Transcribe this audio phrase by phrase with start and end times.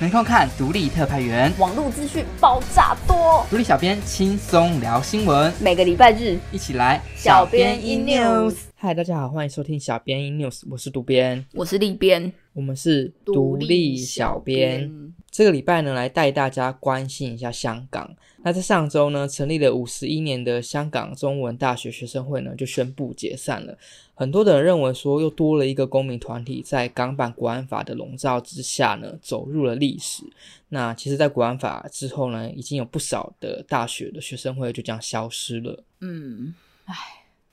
[0.00, 8.54] 没空看独立特派员，网络资讯爆炸多，独立小编轻松聊新闻，每个礼拜日一起来小编 in news。
[8.76, 14.88] 嗨，大家好，欢迎收听小编 in news，我是独边，我是立边，我们是独立小编。
[15.32, 18.08] 这个礼拜呢，来带大家关心一下香港。
[18.42, 23.76] 那在上周呢，成立了五十一年的香港中文大学学生会呢，就宣布解散了。
[24.14, 30.22] 很多的人认为说，又多了一个公民团体，在港版国安法的笼罩之下呢，走入了历史。
[30.68, 35.84] 那其实，在国安法之后呢，已经有不少的大学的学生会就这样消失了。
[36.00, 36.94] 嗯，唉，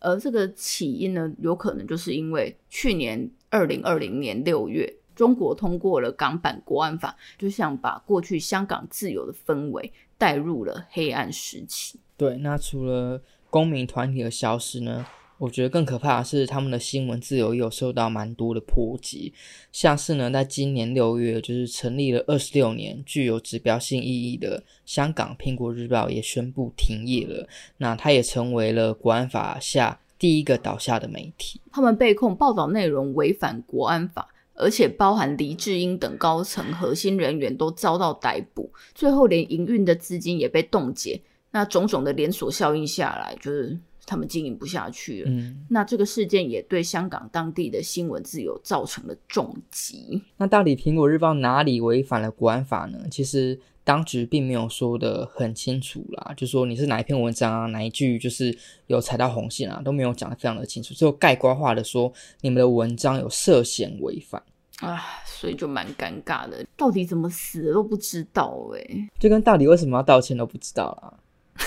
[0.00, 11.98] 而这个起因呢，有可能就是因为去年二零二零年六月，中国通过了港版国安法，就像把过去香港自由的氛围带入了黑暗时期。
[12.16, 15.04] 对，那除了公民团体的消失呢，
[15.38, 19.34] 我觉得更可怕的是，他们的新闻自由也有受到蛮多的波及。
[19.70, 27.46] 像是呢，在今年六月，就是成立了二十六年、具有指标性意义的香港《苹果日报》也宣布停业了。
[27.78, 31.60] 那它也成为了国安法下第一个倒下的媒体。
[31.70, 34.26] 他们被控报道内容违反国安法，
[34.56, 41.20] 而且包含黎智英等高层核心人员都遭到逮捕，最后连营运的资金也被冻结。
[41.50, 43.78] 那种种的连锁效应下来，就是。
[44.08, 50.22] 他们经营不下去了，嗯，那这个事件也对香港当地的新闻自由造成了重击。
[50.36, 53.00] 那到底《苹果日报》哪里违反了国安法呢？
[53.10, 58.52] 其实当局并没有说的很清楚啦，就说你是哪一篇文章啊，哪一句就是
[58.88, 64.42] 有踩到红线啊，都没有讲的非常的清楚，只有概括化的说你们的文章有涉嫌违反
[64.80, 71.14] 啊，所以就蛮尴尬的，到底怎么死的都不知道诶、欸，就跟到底为什么要道歉都不知道啦。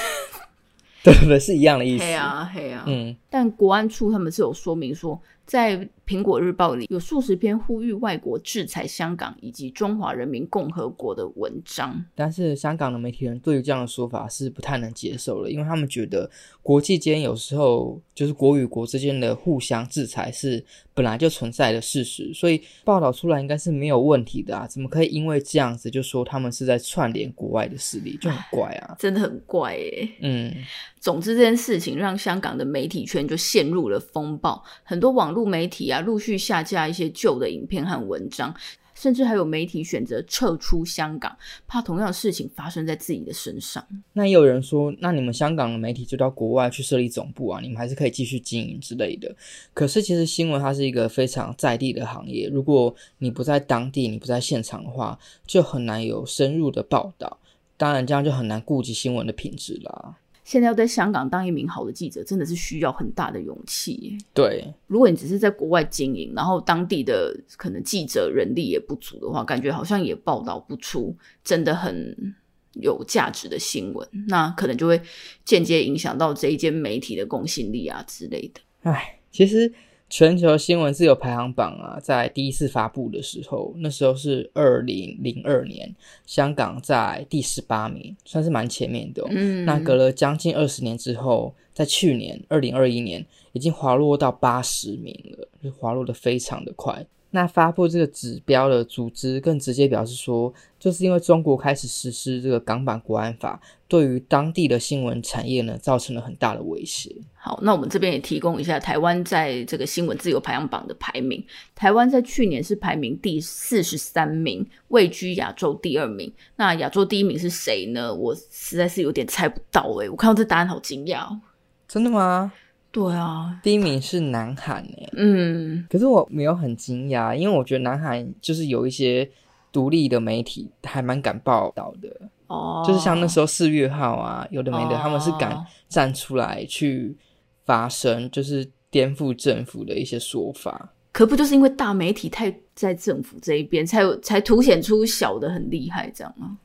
[1.01, 1.39] 对不对？
[1.39, 2.03] 是一样的意思。
[2.03, 2.83] 黑啊，黑啊。
[2.85, 16.27] 嗯，但国安处他们是有说明说，在苹果日报里有数十篇呼吁外国制裁香港以及中华人民共和国的文章，但是香港的媒体人对于这样的说法是不太能接受的，因为他们觉得
[16.63, 20.65] 国际间有时候就是国与国之间的互相制裁是
[20.95, 30.09] 本来就存在的事实，所以报道出来应该是没有问题的啊，怎么可以因为这样子就说他们是在串联国外的势力，就很怪啊，真的很怪耶。
[30.21, 30.52] 嗯，
[30.99, 35.98] 总之这件事情让香港的媒体圈就陷入了风暴，很多网络媒体啊。
[36.02, 38.54] 陆续下架一些旧的影片和文章，
[38.95, 41.36] 甚至还有媒体选择撤出香港，
[41.67, 43.86] 怕同样的事情发生在自己的身上。
[44.14, 49.33] 那也有人说，那你们香港的媒体就到国外去设立总部啊，你们还是可以继续经营之类的。
[49.73, 55.17] 可是其实新闻它是一个非常在地的行业，如果你不在当地，你不在现场的话，
[55.48, 57.39] 就很难有深入的报道。
[57.77, 60.17] 当然，这样就很难顾及新闻的品质啦。
[60.49, 64.17] 现在要在香港当一名好的记者，真的是需要很大的勇气。
[64.33, 72.33] 对，如果你只是在国外经营，然后当地的可能记者人力也不足的话，感觉好像也报道不出真的很
[72.82, 74.99] 有价值的新闻，那可能就会
[75.45, 78.59] 间接影响到这一间媒体的公信力啊之类的。
[78.82, 79.71] 唉，其实。
[80.09, 89.27] 全球新闻自由排行榜啊，在第一次发布的时候，那时候是二零零二年，香港在第十八名，算是蛮前面的哦。
[89.30, 97.05] 嗯，那隔了将近二十年之后，在去年二零二一年，已经滑落到八十名了，就滑落的非常的快。
[97.31, 107.15] 那发布这个指标的组织更直接表示说，就是因为中国开始实施这个港版国安法，对于当地的新闻产业呢，造成了很大的威胁。
[107.35, 111.43] 好，那我们这边也提供一下台湾在这个新闻自由排行榜的排名。
[111.75, 116.33] 台湾在去年是排名第四十三名，位居亚洲第二名。
[116.55, 118.13] 那亚洲第一名是谁呢？
[118.13, 121.39] 我实在是有点猜不到诶、欸，我看到这答案好惊讶哦。
[121.87, 122.51] 真的吗？
[122.92, 125.10] 对啊，第一名是南韩诶。
[125.14, 129.30] 嗯，可是我没有很惊讶，因为我觉得南韩就是有一些
[129.72, 132.10] 独立的媒体还蛮敢报道的。
[132.48, 135.56] 哦，就是像那时候四月号啊，有的没的，哦、他们是敢
[135.88, 137.16] 站出来去
[137.63, 140.92] 发声，就是颠覆政府的一些说法。
[141.12, 146.57] 可不就是因为大媒体太在政府这一边，才有才凸显出小的很厉害，这样吗？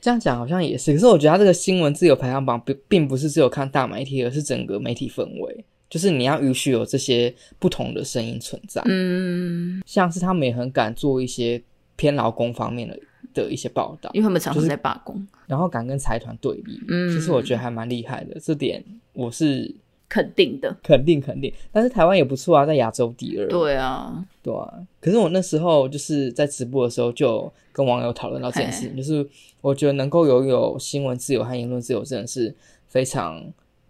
[0.00, 8.82] 这样讲好像也是，可是我觉得他这个新闻自由排行榜并并不是只有看大媒体，而是整个媒体氛围，就是你要允许有这些不同的声音存在。
[8.86, 11.62] 嗯，像是他们也很敢做一些
[11.96, 12.98] 偏劳工方面的
[13.34, 16.80] 的一些报道，因为他们常常在罢工，就是，然后敢跟财团对立。
[16.88, 19.74] 嗯，其实我觉得还蛮厉害的，这点我是。
[20.10, 23.46] 肯定的，肯定肯定，但是台湾也不错啊，在亚洲第二。
[23.46, 24.68] 对啊，对啊。
[25.00, 29.24] 可是我那时候就是在直播的时候，就跟网友讨论到这件事情，就是
[29.60, 32.52] 我觉得能够拥有新闻自由和言论自由，真的是
[32.88, 33.40] 非常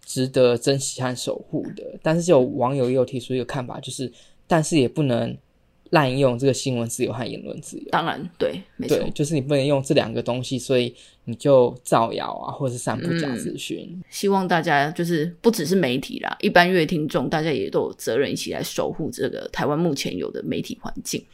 [0.04, 1.82] 值得珍惜和守护的。
[2.02, 4.12] 但是就有网友也有提出一个看法，就是
[4.46, 5.34] 但是也不能
[5.90, 7.84] 滥用这个新闻自由和言论自由。
[7.90, 10.94] 当然，对，没错，就是你不能用这两个东西，所以
[11.24, 13.88] 你就造谣啊，或者是散布假资讯。
[13.92, 14.02] 嗯。
[14.10, 21.24] 希望大家就是不只是媒体啦，一般乐听众，大家也都有责任一起来守护这个台湾目前有的媒体环境。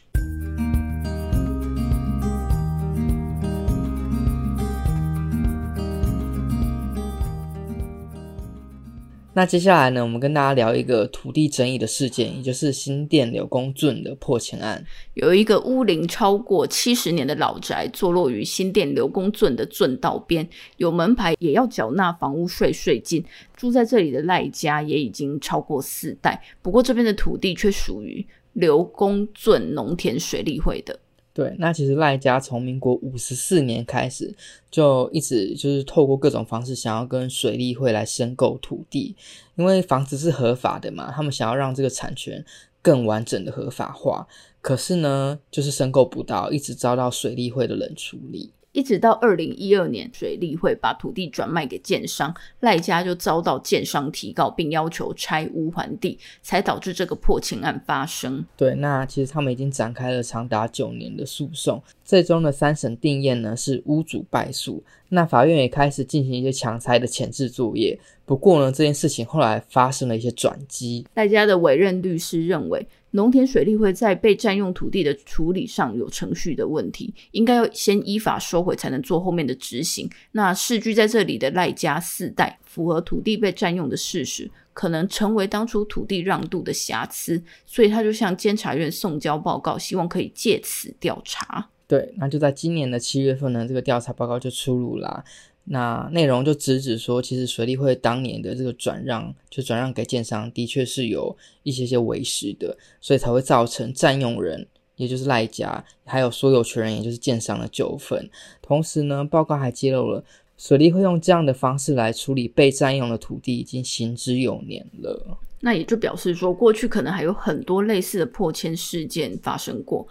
[9.37, 14.83] 那接下来呢，我们跟大家聊一个土地争议的事件，也就是新店柳公圳的破迁案。
[15.13, 20.49] 有一个屋龄超过七十年的老宅，坐落于新店柳公圳的圳道边，
[20.79, 23.23] 有门牌，也要缴纳房屋税税金。
[23.55, 30.99] 住在这里的赖家也已经超过四代，不过这边的土地却属于柳公圳农田水利会的。
[31.37, 34.35] 对，那其实赖家从民国五十四年开始，
[34.71, 39.15] 就一直就是透过各种方式想要跟水利会来申购土地，
[39.57, 42.43] 因为房子是合法的嘛，他们想要让这个产权
[42.81, 44.27] 更完整的合法化，
[44.63, 48.55] 可是呢，就是申购不到，一直遭到水利会的冷处理。
[48.77, 58.45] 一直到二零一二年，水利会把土地转卖给建商，赖家就遭到建商提告，并要求拆屋还地，才导致这个破情案发生。
[58.55, 67.99] 对，那其实他们已经展开了长达九年的诉讼，最终的三审定谳呢是屋主败诉，那法院也开始进行一些强拆的前置作业。
[68.25, 72.87] 不过呢，这件事情后来发生了一些转机，赖家的委任律师认为。
[73.13, 80.07] 农田水利会在被占用土地的处理上有程序的问题，应该要先依法收回，才能做后面的执行。
[80.33, 91.71] 那世居在这里的赖家四代符合土地被占用的事实，可能成为当初土地让渡的瑕疵，所以他就向监察院送交报告，希望可以借此调查。
[91.89, 95.25] 对，那就在今年的七月份呢，这个调查报告就出炉啦。
[95.69, 108.31] 那内容就直指说，其实水利会当年的这个转让，就转让给建商，的确是有一些些违实的，所以才会造成占用人，也就是赖家，还有所有权人，也就是建商的纠纷。
[108.63, 110.25] 同时呢，报告还揭露了
[110.57, 115.39] 水利会用这样的方式来处理被占用的土地，已经行之有年了。
[115.61, 120.07] 那也就表示说，过去可能还有很多类似的破迁事件发生过，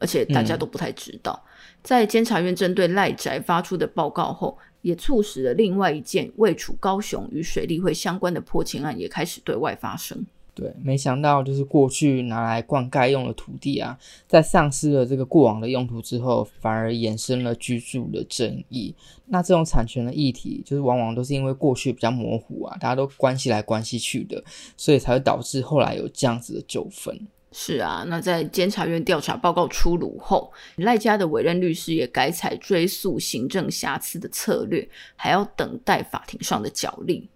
[0.00, 1.40] 而且大家都不太知道。
[1.44, 1.48] 嗯、
[1.84, 10.26] 在监察院针对赖宅发出的报告后，也促使了另外一件位处高雄与水利会相关的破迁案也开始对外发生。
[10.52, 18.92] 对，没想到就是过去拿来灌溉用的土地啊，在丧失了这个过往的用途之后，反而衍生了居住的争议。
[19.26, 24.42] 那这种产权的议题，就是往往都是因为过去比较模糊啊，大家都关系来关系去的，
[24.76, 27.18] 所以才会导致后来有这样子的纠纷。
[27.52, 37.28] 是啊，那在监察院调查报告出炉后，赖家的委任律师也改采追诉行政瑕疵的策略，还要等待法庭上的角力。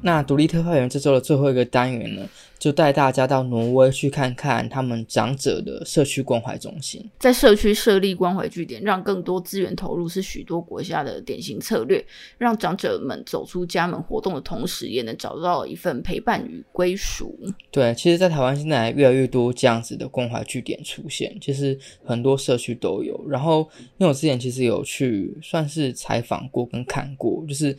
[0.00, 7.10] 那独立特派员这周的最后一个单元呢，就带大家到挪威去看看他们长者的社区关怀中心。
[7.18, 12.04] 在社区设立关怀据点，让更多资源投入，是许多国家的典型策略。
[12.38, 17.38] 让长者们走出家门活动的同时，也能找到一份陪伴与归属。
[17.70, 23.22] 对，其实，在台湾现在越来越多这样子的关怀据点出现，其实很多社区都有。
[23.28, 23.68] 然后，
[23.98, 27.76] 因为我之前其实有去算是采访过跟看过，就是。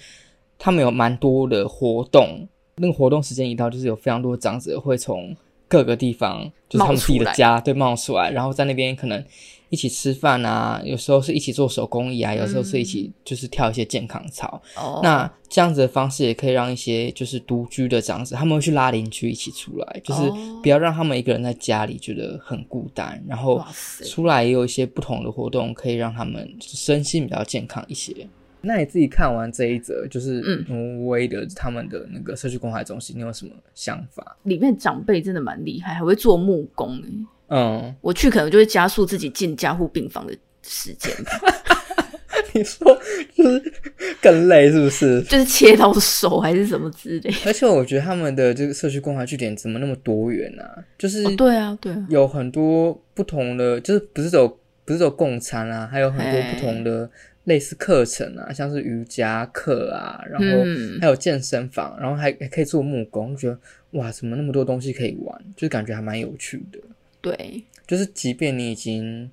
[0.57, 5.35] 他们有蛮多的活动，那个活动时间一到，就是有非常多的长者会从
[5.67, 9.23] 各个地方，就是他们自己的家，对，冒出来，然后在那边可能
[9.69, 14.61] 一起吃饭啊，有时候是一起做手工艺啊，有时候是一起就是跳一些健康操。
[15.01, 20.29] 那这样子的方式也可以让一些就是独居的长者，他们会去拉邻居一起出来，就是
[20.61, 23.63] 不要让他们一个人在家里觉得很孤单，然后
[24.05, 28.27] 出来也有一些不同的活动，可以让他们身心比较健康一些。
[28.65, 34.35] 那你自己看完这一则，就是挪威的他们的那个社区关怀中心，嗯，你有什么想法？
[34.43, 36.99] 里面长辈真的蛮厉害，还会做木工。
[37.47, 41.13] 嗯，我去可能就会加速自己进加护病房的时间。
[42.53, 42.97] 你说
[43.35, 43.73] 就是
[44.21, 45.21] 更累是不是？
[45.29, 47.33] 就是切到手还是什么之类。
[47.45, 50.83] 而且我觉得他们的这个社区关怀据点怎么那么多元啊？
[50.97, 54.47] 就是对啊，对啊，有很多不同的，就是不是走
[54.85, 57.09] 不是走共餐啊，还有很多不同的。
[57.45, 60.63] 类似课程啊，像是瑜伽课啊，然后
[60.99, 63.59] 还有健身房，嗯、然后还还可以做木工，觉得
[63.91, 66.79] 哇，怎么那么多东西可以玩，就感觉还蛮有趣的。
[67.21, 69.29] 对，就是即便你已经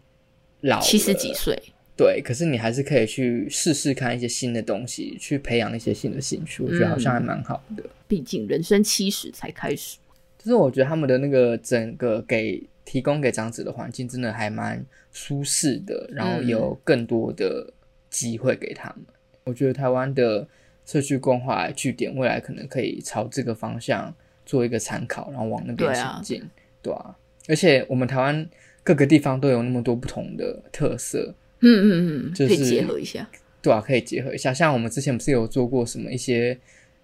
[0.60, 1.58] 老了，七十几岁，
[1.96, 7.82] 对，可是你还是可以去试试看一些新的东西，去培养一些新的兴趣，我觉得好像还蛮好的。
[8.06, 9.96] 毕竟人生七十才开始，
[10.38, 17.72] 就是我觉得他们的那个整个给提供给长子的环境真的还蛮舒适的，然后有更多的。
[18.12, 19.04] 机会给他们，
[19.42, 20.46] 我觉得台湾的
[20.86, 24.14] 社区共化据点，未来可能可以朝这个方向
[24.46, 26.38] 做一个参考，然后往那边前进，
[26.82, 27.16] 对啊，对啊。
[27.48, 28.46] 而且我们台湾
[28.84, 33.28] 各个地方都有那么多不同的特色，嗯嗯嗯，就是可以结合一下，
[33.60, 34.52] 对啊，可以结合一下。
[34.52, 36.56] 像我们之前不是有做过什么一些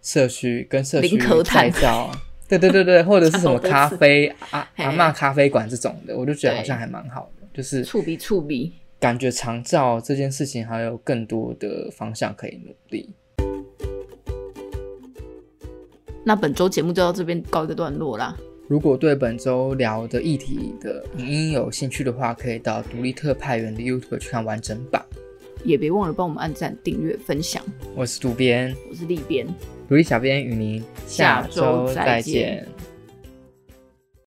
[0.03, 2.11] 社区跟社区拍照，
[2.49, 13.14] 对对对对， 或者是什么咖啡啊阿嬷咖啡馆这种的，我就觉得好像还蛮好的，就是触鼻触笔，感觉长照这件事情还有更多的方向可以努力。
[16.25, 18.37] 那本周节目就到这边告一个段落啦。
[18.67, 25.02] 如果对本周聊的议题的影音有兴趣的话，可以到独立特派员的 YouTube 去看完整版。
[25.64, 27.64] 也别忘了帮我们按赞、订阅、分享。
[27.95, 29.47] 我是渡边，我是立边，
[29.88, 32.67] 独立小编与您下周再见。